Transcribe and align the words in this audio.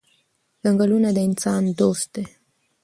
ځنګلونه 0.63 1.09
د 1.15 1.17
انسان 1.27 1.63
دوست 1.79 2.07
دي. 2.15 2.23